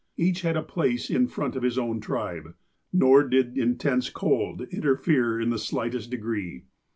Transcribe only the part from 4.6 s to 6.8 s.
interfere in the slightest degree.